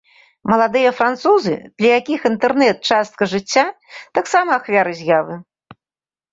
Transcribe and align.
Маладыя 0.51 0.93
французы, 1.01 1.53
для 1.81 1.91
якіх 1.99 2.25
інтэрнэт-частка 2.31 3.23
жыцця, 3.37 3.65
таксама 4.21 4.49
ахвяры 4.61 4.91
з'явы. 5.05 5.35